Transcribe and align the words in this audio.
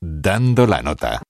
Dando 0.00 0.64
la 0.64 0.80
nota. 0.80 1.20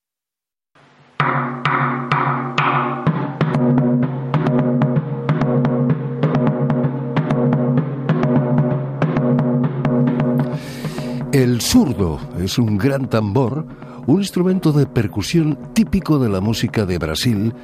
El 11.32 11.62
surdo 11.62 12.20
es 12.38 12.58
un 12.58 12.76
gran 12.76 13.08
tambor, 13.08 13.64
un 14.06 14.20
instrumento 14.20 14.72
de 14.72 14.84
percusión 14.84 15.58
típico 15.72 16.18
de 16.18 16.28
la 16.28 16.42
música 16.42 16.84
de 16.84 16.98
Brasil 16.98 17.54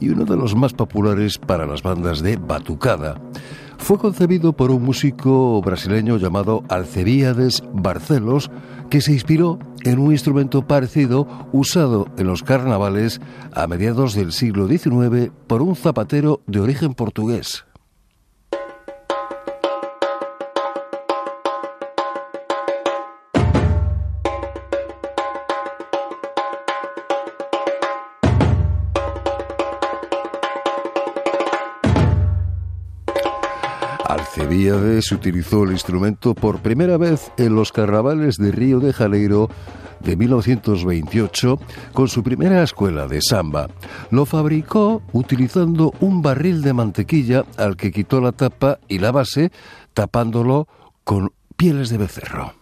y 0.00 0.08
uno 0.08 0.24
de 0.24 0.36
los 0.36 0.56
más 0.56 0.72
populares 0.72 1.36
para 1.36 1.66
las 1.66 1.82
bandas 1.82 2.22
de 2.22 2.36
batucada. 2.36 3.20
Fue 3.76 3.98
concebido 3.98 4.54
por 4.54 4.70
un 4.70 4.82
músico 4.82 5.60
brasileño 5.60 6.16
llamado 6.16 6.62
Alcebiades 6.70 7.62
Barcelos, 7.74 8.50
que 8.88 9.02
se 9.02 9.12
inspiró 9.12 9.58
en 9.84 9.98
un 9.98 10.12
instrumento 10.12 10.66
parecido 10.66 11.28
usado 11.52 12.08
en 12.16 12.26
los 12.26 12.42
carnavales 12.42 13.20
a 13.52 13.66
mediados 13.66 14.14
del 14.14 14.32
siglo 14.32 14.66
XIX 14.66 15.30
por 15.46 15.62
un 15.62 15.76
zapatero 15.76 16.40
de 16.46 16.60
origen 16.60 16.94
portugués. 16.94 17.64
Alcebíades 34.08 35.10
utilizó 35.12 35.64
el 35.64 35.72
instrumento 35.72 36.34
por 36.34 36.60
primera 36.60 36.96
vez 36.96 37.32
en 37.36 37.54
los 37.54 37.72
carnavales 37.72 38.36
de 38.36 38.52
Río 38.52 38.80
de 38.80 38.92
Janeiro 38.92 39.48
de 40.00 40.16
1928 40.16 41.58
con 41.92 42.08
su 42.08 42.22
primera 42.22 42.62
escuela 42.62 43.06
de 43.06 43.20
samba. 43.22 43.68
Lo 44.10 44.26
fabricó 44.26 45.02
utilizando 45.12 45.92
un 46.00 46.22
barril 46.22 46.62
de 46.62 46.74
mantequilla 46.74 47.44
al 47.56 47.76
que 47.76 47.92
quitó 47.92 48.20
la 48.20 48.32
tapa 48.32 48.78
y 48.88 48.98
la 48.98 49.10
base 49.10 49.50
tapándolo 49.94 50.68
con 51.04 51.32
pieles 51.56 51.88
de 51.88 51.98
becerro. 51.98 52.54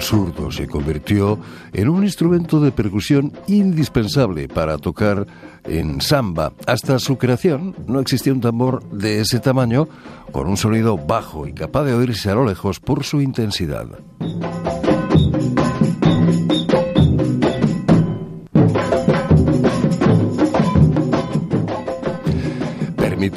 El 0.00 0.06
zurdo 0.06 0.50
se 0.50 0.66
convirtió 0.66 1.38
en 1.74 1.90
un 1.90 2.04
instrumento 2.04 2.58
de 2.58 2.72
percusión 2.72 3.34
indispensable 3.48 4.48
para 4.48 4.78
tocar 4.78 5.26
en 5.64 6.00
samba. 6.00 6.54
Hasta 6.66 6.98
su 6.98 7.18
creación 7.18 7.76
no 7.86 8.00
existía 8.00 8.32
un 8.32 8.40
tambor 8.40 8.82
de 8.88 9.20
ese 9.20 9.40
tamaño 9.40 9.88
con 10.32 10.48
un 10.48 10.56
sonido 10.56 10.96
bajo 10.96 11.46
y 11.46 11.52
capaz 11.52 11.84
de 11.84 11.92
oírse 11.92 12.30
a 12.30 12.34
lo 12.34 12.46
lejos 12.46 12.80
por 12.80 13.04
su 13.04 13.20
intensidad. 13.20 13.88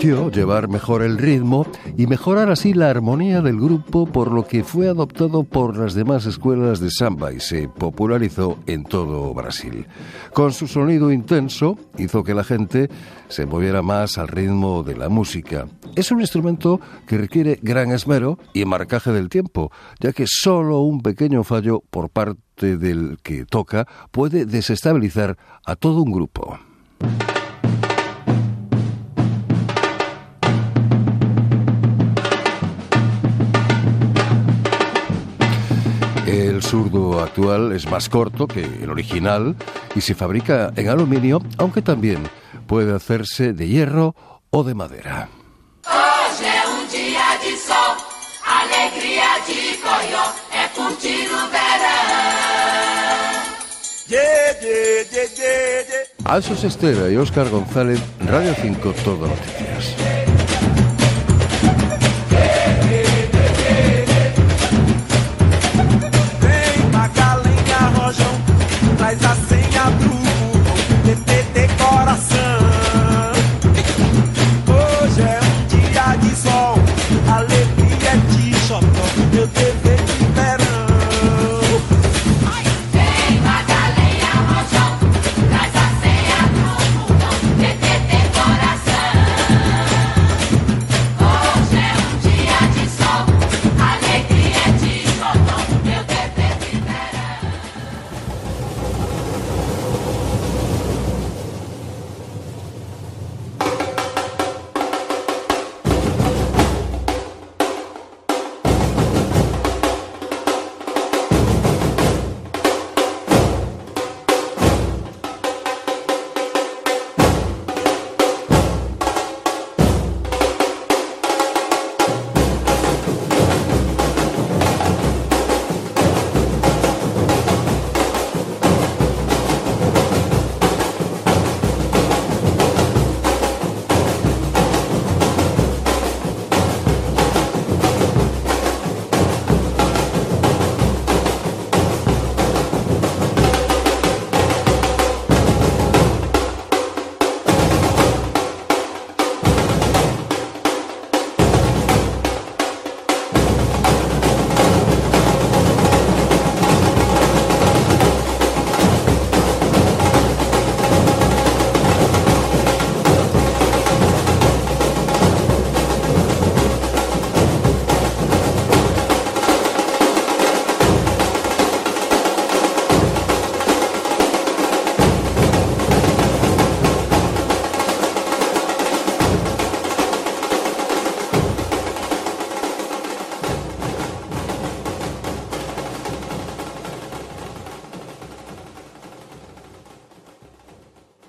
Llevar 0.04 0.68
mejor 0.68 1.02
el 1.02 1.18
ritmo 1.18 1.66
y 1.98 2.08
mejorar 2.08 2.52
así 2.52 2.73
la 2.73 2.90
armonía 2.90 3.42
del 3.42 3.58
grupo, 3.58 4.06
por 4.06 4.34
lo 4.34 4.46
que 4.46 4.66
fue 4.66 4.90
adoptado 4.90 5.46
por 5.46 5.78
las 5.78 5.94
demás 5.94 6.26
escuelas 6.26 6.82
de 6.82 6.92
samba 6.92 7.32
y 7.32 7.40
se 7.40 7.70
popularizó 7.70 8.59
en 8.66 8.84
todo 8.84 9.34
Brasil. 9.34 9.88
Con 10.34 10.52
su 10.52 10.68
sonido 10.68 11.09
intenso 11.09 11.78
hizo 11.98 12.22
que 12.22 12.34
la 12.34 12.44
gente 12.44 12.90
se 13.30 13.46
moviera 13.46 13.81
más 13.81 14.18
al 14.18 14.28
ritmo 14.28 14.84
de 14.84 14.98
la 14.98 15.08
música. 15.08 15.68
Es 15.96 16.12
un 16.12 16.20
instrumento 16.20 16.81
que 17.08 17.18
requiere 17.18 17.58
gran 17.62 17.92
esmero 17.92 18.38
y 18.54 18.66
marcaje 18.66 19.12
del 19.12 19.30
tiempo, 19.30 19.72
ya 20.02 20.12
que 20.12 20.25
solo 20.28 20.81
un 20.81 21.02
pequeño 21.02 21.46
fallo 21.46 21.81
por 21.90 22.09
parte 22.09 22.78
del 22.78 23.19
que 23.24 23.46
toca 23.46 23.88
puede 24.12 24.46
desestabilizar 24.46 25.38
a 25.66 25.78
todo 25.78 26.02
un 26.02 26.12
grupo. 26.12 26.59
Zurdo 36.73 37.22
actual 37.22 37.72
es 37.72 37.88
más 37.88 38.09
corto 38.09 38.47
que 38.47 38.63
el 38.63 38.89
original 38.89 39.56
y 39.94 40.01
se 40.01 40.16
fabrica 40.16 40.73
en 40.75 40.89
aluminio, 40.89 41.39
aunque 41.59 41.84
también 41.84 42.28
puede 42.66 42.95
hacerse 42.95 43.53
de 43.53 43.67
hierro 43.67 44.16
o 44.50 44.63
de 44.63 44.73
madera. 44.73 45.29
Alsos 56.25 56.63
Estera 56.63 57.07
y 57.07 57.17
Óscar 57.17 57.50
González, 57.50 58.00
Radio 58.25 58.56
5, 58.59 58.95
Todo 59.06 59.28
Noticias. 59.28 60.12